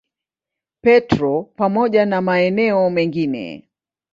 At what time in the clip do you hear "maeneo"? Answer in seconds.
2.21-2.89